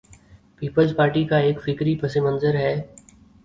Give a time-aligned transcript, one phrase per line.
[0.61, 2.75] Peoples Party کا ایک فکری پس منظر ہے۔